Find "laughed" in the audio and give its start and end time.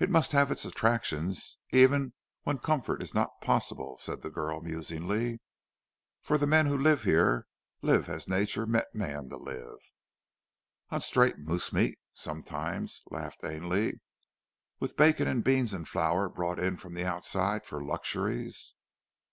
13.12-13.44